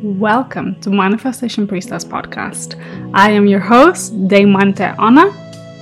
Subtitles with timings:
[0.00, 2.80] Welcome to Manifestation Priestess Podcast.
[3.14, 5.32] I am your host, Deimanté Ona,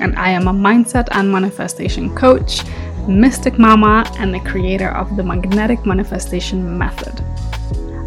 [0.00, 2.62] and I am a mindset and manifestation coach,
[3.06, 7.22] mystic mama, and the creator of the magnetic manifestation method.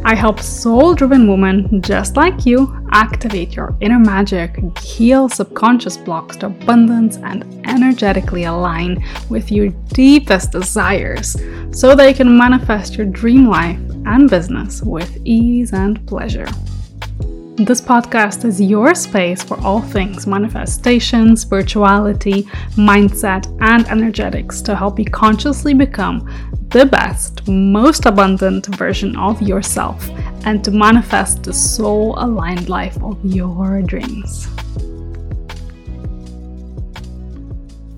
[0.04, 6.38] I help soul driven women just like you activate your inner magic, heal subconscious blocks
[6.38, 11.36] to abundance, and energetically align with your deepest desires
[11.70, 16.48] so that you can manifest your dream life and business with ease and pleasure.
[17.56, 22.44] This podcast is your space for all things manifestation, spirituality,
[22.78, 26.30] mindset, and energetics to help you consciously become
[26.70, 30.10] the best, most abundant version of yourself
[30.46, 34.48] and to manifest the soul aligned life of your dreams.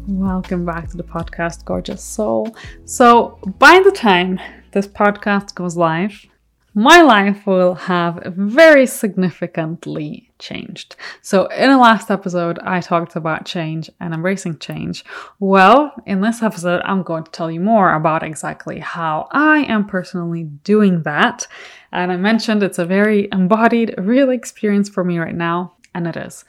[0.08, 2.56] Welcome back to the podcast, Gorgeous Soul.
[2.86, 4.40] So, by the time
[4.72, 6.26] this podcast goes live,
[6.74, 10.96] my life will have very significantly changed.
[11.22, 15.04] So, in the last episode, I talked about change and embracing change.
[15.40, 19.86] Well, in this episode, I'm going to tell you more about exactly how I am
[19.86, 21.46] personally doing that.
[21.92, 26.16] And I mentioned it's a very embodied, real experience for me right now, and it
[26.16, 26.46] is.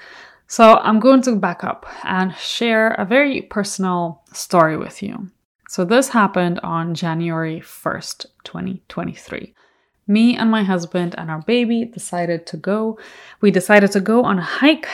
[0.47, 5.33] So, I'm going to back up and share a very personal story with you.
[5.73, 9.55] So, this happened on January 1st, 2023
[10.07, 12.99] me and my husband and our baby decided to go.
[13.41, 14.87] We decided to go on a hike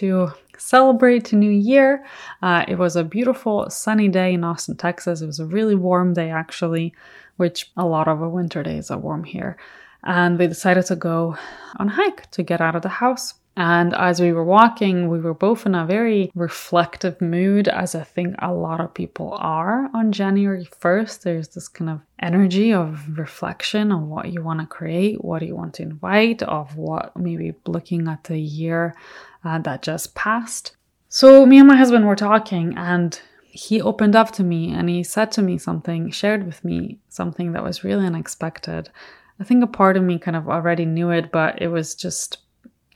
[0.00, 2.04] to celebrate new year.
[2.42, 5.20] Uh, it was a beautiful sunny day in Austin, Texas.
[5.20, 6.94] It was a really warm day, actually,
[7.36, 9.56] which a lot of our winter days are warm here.
[10.02, 11.36] And we decided to go
[11.76, 15.20] on a hike to get out of the house and as we were walking, we
[15.20, 19.88] were both in a very reflective mood, as I think a lot of people are
[19.94, 21.22] on January 1st.
[21.22, 25.54] There's this kind of energy of reflection on what you want to create, what you
[25.54, 28.96] want to invite, of what maybe looking at the year
[29.44, 30.76] uh, that just passed.
[31.08, 33.20] So, me and my husband were talking, and
[33.54, 37.52] he opened up to me and he said to me something, shared with me something
[37.52, 38.90] that was really unexpected.
[39.38, 42.38] I think a part of me kind of already knew it, but it was just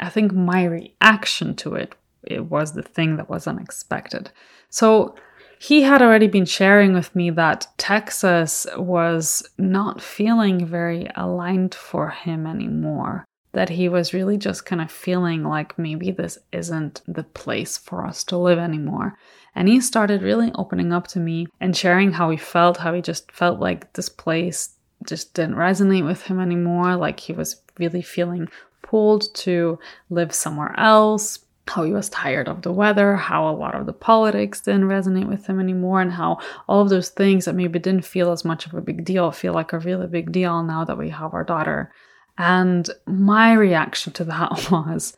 [0.01, 4.31] I think my reaction to it it was the thing that was unexpected.
[4.69, 5.15] So
[5.59, 12.11] he had already been sharing with me that Texas was not feeling very aligned for
[12.11, 13.25] him anymore.
[13.53, 18.07] That he was really just kind of feeling like maybe this isn't the place for
[18.07, 19.19] us to live anymore.
[19.55, 23.01] And he started really opening up to me and sharing how he felt, how he
[23.01, 24.77] just felt like this place
[25.07, 26.95] just didn't resonate with him anymore.
[26.95, 28.49] Like he was really feeling
[28.83, 29.79] pulled to
[30.11, 33.93] live somewhere else, how he was tired of the weather, how a lot of the
[33.93, 38.05] politics didn't resonate with him anymore, and how all of those things that maybe didn't
[38.05, 40.99] feel as much of a big deal feel like a really big deal now that
[40.99, 41.93] we have our daughter.
[42.39, 45.17] And my reaction to that was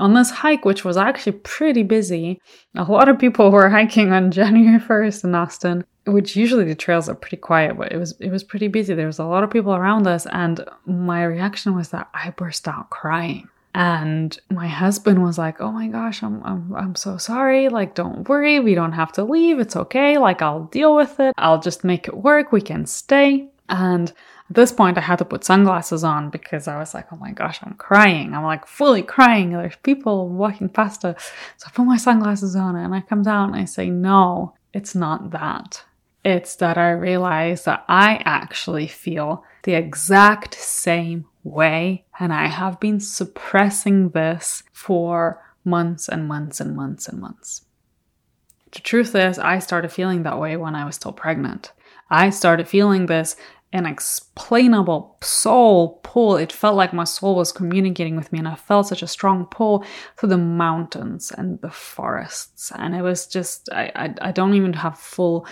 [0.00, 2.40] on this hike, which was actually pretty busy,
[2.74, 7.08] a lot of people were hiking on January 1st in Austin which usually the trails
[7.08, 8.94] are pretty quiet, but it was it was pretty busy.
[8.94, 12.68] There was a lot of people around us, and my reaction was that I burst
[12.68, 13.48] out crying.
[13.74, 17.68] And my husband was like, "Oh my gosh, I'm I'm I'm so sorry.
[17.68, 19.58] Like, don't worry, we don't have to leave.
[19.58, 20.16] It's okay.
[20.16, 21.34] Like, I'll deal with it.
[21.36, 22.52] I'll just make it work.
[22.52, 24.10] We can stay." And
[24.48, 27.32] at this point, I had to put sunglasses on because I was like, oh my
[27.32, 28.34] gosh, I'm crying.
[28.34, 29.50] I'm like fully crying.
[29.50, 31.32] There's people walking past us.
[31.56, 34.94] So I put my sunglasses on and I come down and I say, no, it's
[34.94, 35.84] not that.
[36.24, 42.80] It's that I realize that I actually feel the exact same way, and I have
[42.80, 47.62] been suppressing this for months and months and months and months.
[48.72, 51.72] The truth is, I started feeling that way when I was still pregnant.
[52.10, 53.36] I started feeling this
[53.76, 56.36] inexplainable soul pull.
[56.36, 59.46] It felt like my soul was communicating with me, and I felt such a strong
[59.46, 59.84] pull
[60.18, 62.72] to the mountains and the forests.
[62.74, 65.46] And it was just, I, I, I don't even have full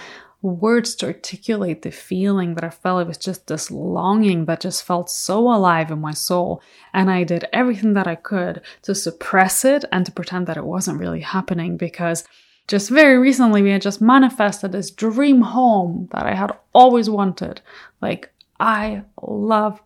[0.44, 3.02] words to articulate the feeling that I felt.
[3.02, 6.62] It was just this longing that just felt so alive in my soul.
[6.92, 10.66] And I did everything that I could to suppress it and to pretend that it
[10.66, 12.24] wasn't really happening because
[12.66, 17.60] just very recently we had just manifested this dream home that I had always wanted.
[18.00, 19.82] Like, I loved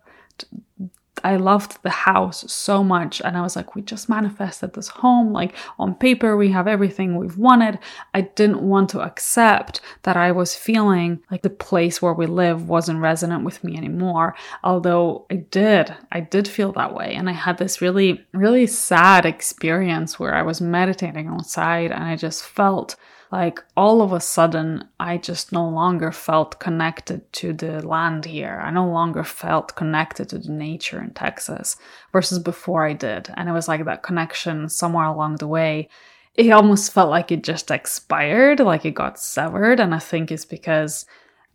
[1.25, 3.21] I loved the house so much.
[3.23, 5.33] And I was like, we just manifested this home.
[5.33, 7.79] Like on paper, we have everything we've wanted.
[8.15, 12.69] I didn't want to accept that I was feeling like the place where we live
[12.69, 14.35] wasn't resonant with me anymore.
[14.65, 17.15] Although I did, I did feel that way.
[17.15, 22.17] And I had this really, really sad experience where I was meditating outside and I
[22.17, 22.97] just felt
[23.31, 28.61] like all of a sudden, I just no longer felt connected to the land here.
[28.63, 31.77] I no longer felt connected to the nature in Texas
[32.11, 33.31] versus before I did.
[33.37, 35.91] And it was like that connection somewhere along the way.
[36.35, 39.79] It almost felt like it just expired, like it got severed.
[39.79, 41.05] And I think it's because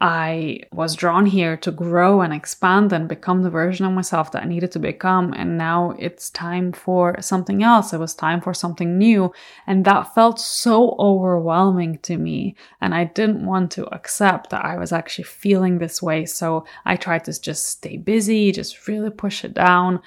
[0.02, 4.44] I was drawn here to grow and expand and become the version of myself that
[4.44, 5.34] I needed to become.
[5.34, 7.94] And now it's time for something else.
[7.94, 9.32] It was time for something new.
[9.66, 12.56] And that felt so overwhelming to me.
[12.82, 16.26] And I didn't want to accept that I was actually feeling this way.
[16.26, 20.02] So I tried to just stay busy, just really push it down.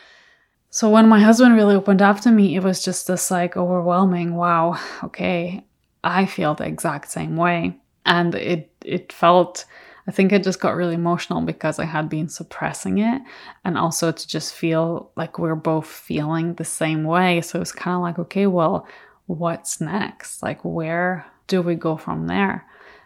[0.68, 4.34] So when my husband really opened up to me, it was just this like overwhelming,
[4.34, 5.64] wow, okay,
[6.04, 7.80] I feel the exact same way.
[8.04, 9.66] And it it felt
[10.08, 13.22] I think I just got really emotional because I had been suppressing it
[13.64, 17.40] and also to just feel like we're both feeling the same way.
[17.40, 18.86] So it's kind of like, okay, well,
[19.26, 20.42] what's next?
[20.42, 22.64] Like, where do we go from there?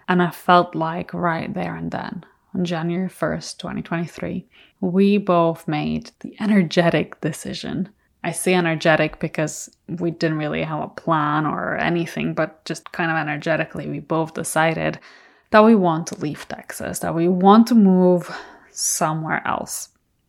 [0.09, 2.25] And I felt like right there and then,
[2.55, 4.47] on January 1st, 2023,
[4.81, 7.89] we both made the energetic decision.
[8.23, 13.11] I say energetic because we didn't really have a plan or anything, but just kind
[13.11, 14.99] of energetically, we both decided
[15.51, 18.35] that we want to leave Texas, that we want to move
[18.71, 19.89] somewhere else,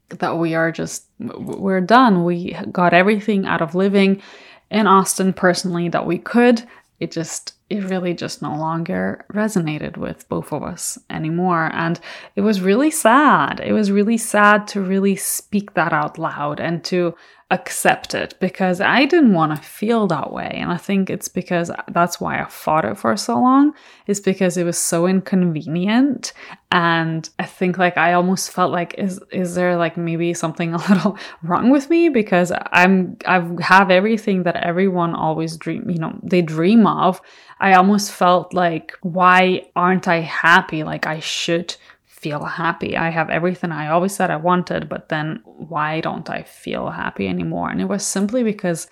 [0.10, 2.24] that we are just, we're done.
[2.26, 4.22] We got everything out of living
[4.70, 6.64] in Austin personally that we could.
[7.00, 11.70] It just, it really just no longer resonated with both of us anymore.
[11.74, 12.00] And
[12.36, 13.60] it was really sad.
[13.60, 17.16] It was really sad to really speak that out loud and to
[17.52, 20.50] accept it because I didn't want to feel that way.
[20.54, 23.74] And I think it's because that's why I fought it for so long,
[24.08, 26.32] is because it was so inconvenient.
[26.72, 30.78] And I think like I almost felt like is is there like maybe something a
[30.78, 32.08] little wrong with me?
[32.08, 37.22] Because I'm I have everything that everyone always dream, you know, they dream of.
[37.60, 40.84] I almost felt like why aren't I happy?
[40.84, 41.76] Like I should
[42.22, 42.96] feel happy.
[42.96, 47.28] I have everything I always said I wanted, but then why don't I feel happy
[47.28, 47.72] anymore?
[47.72, 48.88] And it was simply because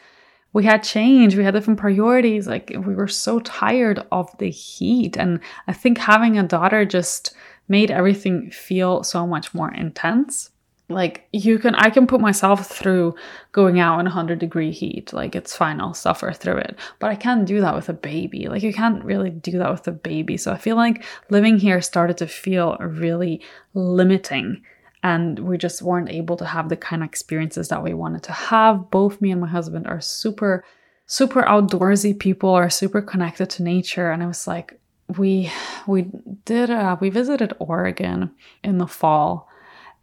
[0.52, 2.48] we had change, we had different priorities.
[2.48, 5.16] Like we were so tired of the heat.
[5.16, 7.36] And I think having a daughter just
[7.68, 10.50] made everything feel so much more intense
[10.90, 13.16] like you can i can put myself through
[13.52, 15.14] going out in 100 degree heat.
[15.14, 15.80] Like it's fine.
[15.80, 16.78] I'll suffer through it.
[17.00, 18.48] But i can't do that with a baby.
[18.48, 20.38] Like you can't really do that with a baby.
[20.38, 23.42] So i feel like living here started to feel really
[23.74, 24.64] limiting.
[25.02, 28.34] And we just weren't able to have the kind of experiences that we wanted to
[28.34, 28.92] have.
[28.92, 30.64] Both me and my husband are super
[31.06, 34.12] super outdoorsy people are super connected to nature.
[34.12, 34.80] And i was like
[35.18, 35.52] we
[35.88, 36.06] we
[36.46, 38.32] did uh, we visited oregon
[38.64, 39.49] in the fall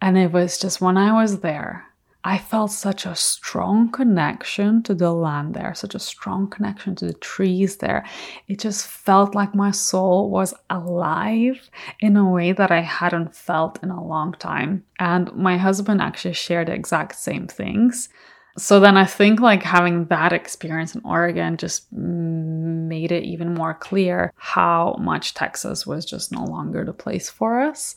[0.00, 1.86] and it was just when I was there,
[2.26, 7.06] I felt such a strong connection to the land there, such a strong connection to
[7.06, 8.04] the trees there.
[8.48, 11.70] It just felt like my soul was alive
[12.00, 14.84] in a way that I hadn't felt in a long time.
[14.98, 18.08] And my husband actually shared the exact same things.
[18.58, 23.74] So then I think like having that experience in Oregon just made it even more
[23.74, 27.94] clear how much Texas was just no longer the place for us.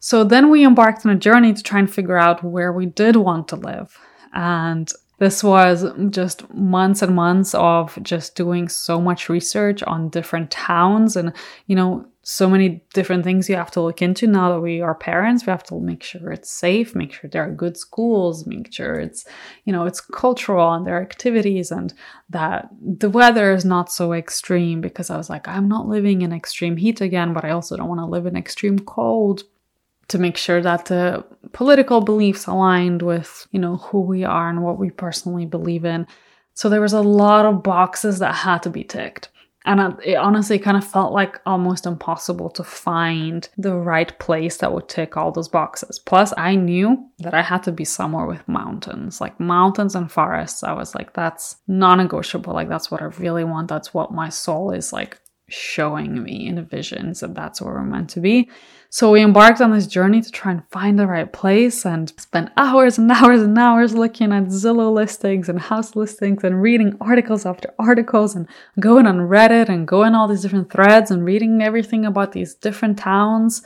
[0.00, 3.16] So then we embarked on a journey to try and figure out where we did
[3.16, 3.98] want to live.
[4.32, 10.50] And this was just months and months of just doing so much research on different
[10.52, 11.32] towns and,
[11.66, 14.94] you know, so many different things you have to look into now that we are
[14.94, 15.46] parents.
[15.46, 18.94] We have to make sure it's safe, make sure there are good schools, make sure
[18.94, 19.24] it's,
[19.64, 21.92] you know, it's cultural and there are activities and
[22.28, 26.32] that the weather is not so extreme because I was like, I'm not living in
[26.32, 29.44] extreme heat again, but I also don't want to live in extreme cold
[30.08, 34.62] to make sure that the political beliefs aligned with, you know, who we are and
[34.62, 36.06] what we personally believe in.
[36.54, 39.28] So there was a lot of boxes that had to be ticked.
[39.64, 44.72] And it honestly kind of felt like almost impossible to find the right place that
[44.72, 45.98] would tick all those boxes.
[45.98, 50.62] Plus, I knew that I had to be somewhere with mountains, like mountains and forests.
[50.62, 52.54] I was like, that's non negotiable.
[52.54, 53.68] Like, that's what I really want.
[53.68, 57.82] That's what my soul is like showing me in the visions, that that's where we're
[57.82, 58.48] meant to be.
[58.90, 62.50] So we embarked on this journey to try and find the right place and spent
[62.56, 67.44] hours and hours and hours looking at Zillow listings and house listings and reading articles
[67.44, 68.46] after articles and
[68.80, 72.98] going on Reddit and going all these different threads and reading everything about these different
[72.98, 73.62] towns.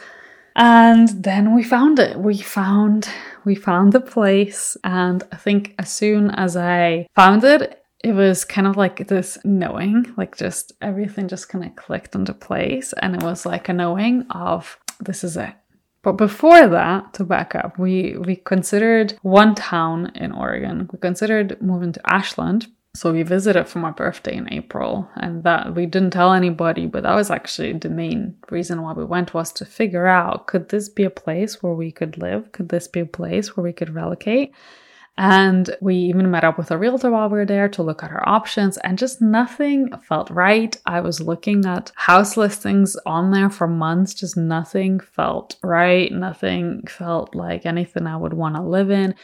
[0.55, 2.19] And then we found it.
[2.19, 3.09] We found
[3.45, 8.45] we found the place and I think as soon as I found it, it was
[8.45, 12.93] kind of like this knowing, like just everything just kind of clicked into place.
[13.01, 15.55] And it was like a knowing of this is it.
[16.03, 20.89] But before that, to back up, we we considered one town in Oregon.
[20.93, 25.75] We considered moving to Ashland, So we visited for my birthday in April, and that
[25.75, 29.51] we didn't tell anybody, but that was actually the main reason why we went was
[29.55, 32.53] to figure out could this be a place where we could live?
[32.53, 34.53] Could this be a place where we could relocate?
[35.19, 38.11] And we even met up with a realtor while we were there to look at
[38.11, 40.75] our options, and just nothing felt right.
[40.87, 46.11] I was looking at house listings on there for months, just nothing felt right.
[46.11, 49.15] Nothing felt like anything I would want to live in.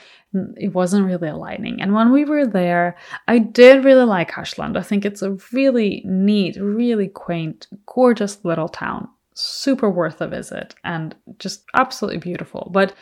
[0.56, 1.80] It wasn't really aligning.
[1.80, 4.76] And when we were there, I did really like Ashland.
[4.76, 9.08] I think it's a really neat, really quaint, gorgeous little town.
[9.32, 12.68] Super worth a visit and just absolutely beautiful.
[12.72, 12.92] But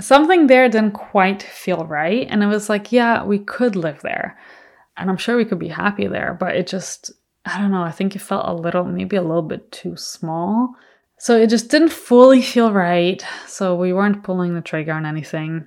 [0.00, 2.26] something there didn't quite feel right.
[2.28, 4.38] And it was like, yeah, we could live there.
[4.96, 7.10] And I'm sure we could be happy there, but it just,
[7.44, 10.74] I don't know, I think it felt a little, maybe a little bit too small.
[11.18, 13.24] So it just didn't fully feel right.
[13.46, 15.66] So we weren't pulling the trigger on anything.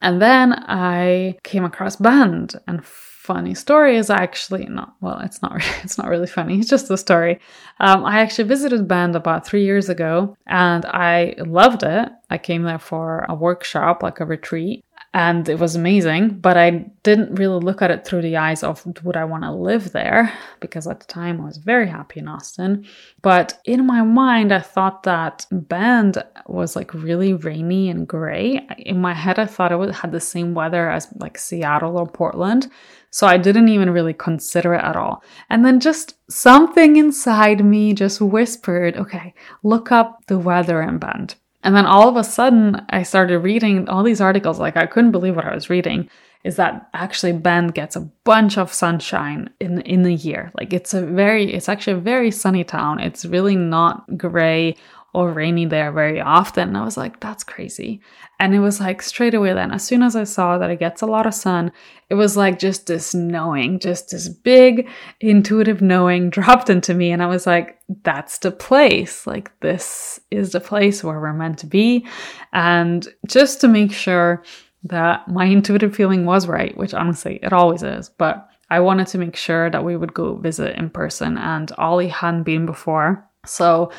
[0.00, 2.84] And then I came across Bend and
[3.24, 6.98] funny story is actually not well it's not it's not really funny it's just a
[6.98, 7.40] story.
[7.80, 12.10] Um, i actually visited bend about three years ago and i loved it.
[12.28, 16.70] I came there for a workshop like a retreat and it was amazing but i
[17.02, 20.30] didn't really look at it through the eyes of would i want to live there
[20.60, 22.84] because at the time i was very happy in austin
[23.22, 29.00] but in my mind i thought that bend was like really rainy and gray in
[29.00, 32.70] my head i thought it had the same weather as like seattle or portland
[33.14, 35.22] so I didn't even really consider it at all.
[35.48, 41.36] And then just something inside me just whispered, okay, look up the weather in Bend.
[41.64, 44.60] And then all of a sudden, I started reading all these articles.
[44.60, 46.08] Like, I couldn't believe what I was reading.
[46.44, 50.52] Is that actually Bend gets a bunch of sunshine in in a year?
[50.58, 53.00] Like, it's a very, it's actually a very sunny town.
[53.00, 54.76] It's really not gray
[55.14, 56.68] or rainy there very often.
[56.68, 58.00] And I was like, that's crazy.
[58.40, 61.02] And it was like straight away then, as soon as I saw that it gets
[61.02, 61.70] a lot of sun,
[62.10, 64.88] it was like just this knowing, just this big
[65.20, 67.12] intuitive knowing dropped into me.
[67.12, 69.26] And I was like, that's the place.
[69.26, 72.06] Like, this is the place where we're meant to be.
[72.52, 74.42] And just to make sure
[74.82, 79.18] that my intuitive feeling was right, which honestly it always is, but I wanted to
[79.18, 81.38] make sure that we would go visit in person.
[81.38, 83.24] And Ollie hadn't been before.
[83.46, 83.92] So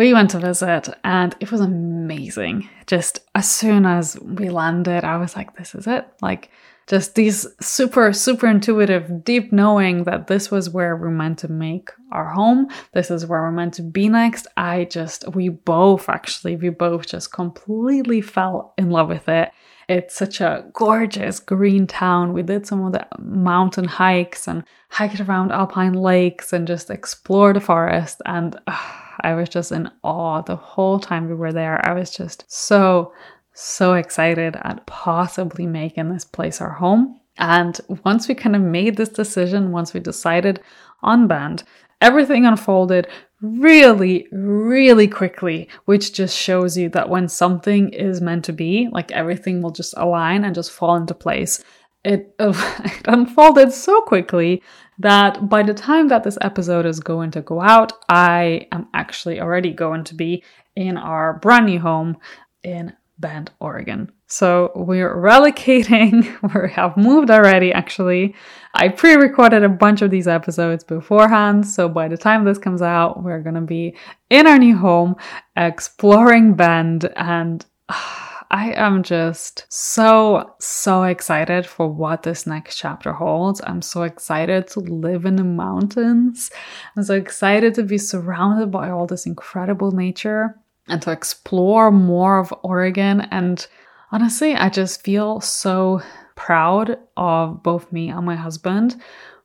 [0.00, 2.66] we went to visit and it was amazing.
[2.86, 6.08] Just as soon as we landed, I was like, this is it.
[6.22, 6.50] Like,
[6.86, 11.90] just these super, super intuitive, deep knowing that this was where we're meant to make
[12.12, 12.68] our home.
[12.94, 14.46] This is where we're meant to be next.
[14.56, 19.50] I just, we both actually, we both just completely fell in love with it.
[19.86, 22.32] It's such a gorgeous green town.
[22.32, 27.56] We did some of the mountain hikes and hiked around alpine lakes and just explored
[27.56, 28.22] the forest.
[28.24, 28.78] And uh,
[29.22, 31.84] I was just in awe the whole time we were there.
[31.86, 33.12] I was just so,
[33.52, 37.20] so excited at possibly making this place our home.
[37.38, 40.60] And once we kind of made this decision, once we decided
[41.02, 41.64] on Bend,
[42.00, 43.08] everything unfolded
[43.40, 49.10] really, really quickly, which just shows you that when something is meant to be, like
[49.12, 51.62] everything will just align and just fall into place.
[52.04, 54.62] It, it unfolded so quickly
[55.00, 59.40] that by the time that this episode is going to go out, I am actually
[59.40, 60.44] already going to be
[60.76, 62.18] in our brand new home
[62.62, 64.12] in Bend, Oregon.
[64.26, 66.24] So we're relocating,
[66.62, 68.34] we have moved already actually.
[68.74, 72.82] I pre recorded a bunch of these episodes beforehand, so by the time this comes
[72.82, 73.96] out, we're gonna be
[74.28, 75.16] in our new home,
[75.56, 83.12] exploring Bend, and uh, I am just so, so excited for what this next chapter
[83.12, 83.60] holds.
[83.64, 86.50] I'm so excited to live in the mountains.
[86.96, 90.56] I'm so excited to be surrounded by all this incredible nature
[90.88, 93.20] and to explore more of Oregon.
[93.30, 93.64] And
[94.10, 96.02] honestly, I just feel so
[96.34, 99.00] proud of both me and my husband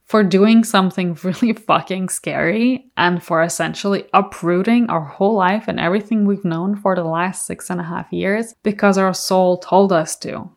[0.06, 6.26] for doing something really fucking scary and for essentially uprooting our whole life and everything
[6.26, 10.16] we've known for the last six and a half years because our soul told us
[10.18, 10.50] to.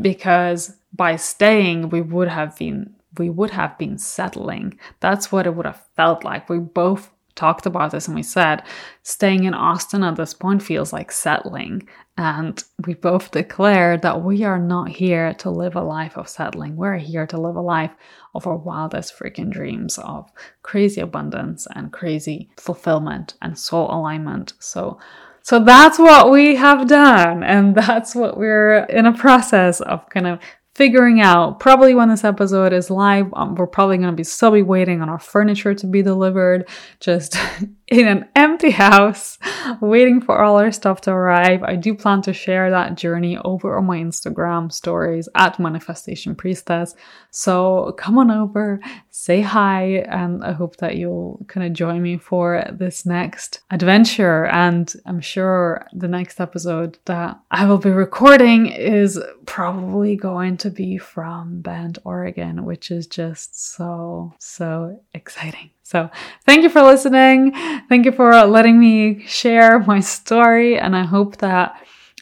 [0.00, 4.78] Because by staying, we would have been we would have been settling.
[5.00, 6.48] That's what it would have felt like.
[6.48, 8.62] We both talked about this and we said
[9.02, 11.88] staying in Austin at this point feels like settling.
[12.16, 16.76] And we both declared that we are not here to live a life of settling.
[16.76, 17.92] We're here to live a life
[18.34, 20.30] of our wildest freaking dreams of
[20.62, 24.52] crazy abundance and crazy fulfillment and soul alignment.
[24.58, 24.98] So
[25.44, 30.26] so that's what we have done and that's what we're in a process of kind
[30.26, 30.38] of
[30.74, 34.50] figuring out probably when this episode is live um, we're probably going to be still
[34.50, 36.68] be waiting on our furniture to be delivered.
[37.00, 37.36] Just
[37.92, 39.38] in an empty house
[39.82, 41.62] waiting for all our stuff to arrive.
[41.62, 46.94] I do plan to share that journey over on my Instagram stories at Manifestation Priestess.
[47.30, 48.80] So come on over,
[49.10, 54.46] say hi, and I hope that you'll kind of join me for this next adventure.
[54.46, 60.70] And I'm sure the next episode that I will be recording is probably going to
[60.70, 65.70] be from Bend, Oregon, which is just so, so exciting.
[65.82, 66.10] So,
[66.46, 67.52] thank you for listening.
[67.88, 70.78] Thank you for letting me share my story.
[70.78, 71.76] And I hope that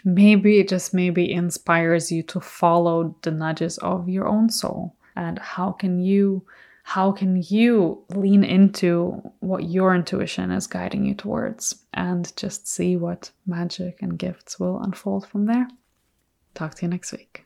[0.04, 4.96] maybe it just maybe inspires you to follow the nudges of your own soul.
[5.16, 6.44] And how can you?
[6.82, 12.96] How can you lean into what your intuition is guiding you towards and just see
[12.96, 15.68] what magic and gifts will unfold from there?
[16.54, 17.44] Talk to you next week.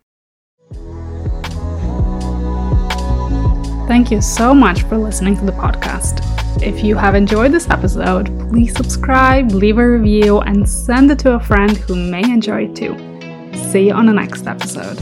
[3.87, 6.21] Thank you so much for listening to the podcast.
[6.63, 11.35] If you have enjoyed this episode, please subscribe, leave a review, and send it to
[11.35, 12.97] a friend who may enjoy it too.
[13.71, 14.99] See you on the next episode.